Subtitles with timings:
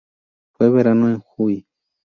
[0.57, 1.67] Fue venerado en Huy.